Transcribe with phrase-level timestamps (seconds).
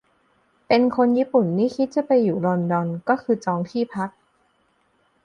[0.67, 4.09] เป็นคนญี่ปุ่นนี่คิดจะไปอยู่ลอนดอนก็คือจองที่พัก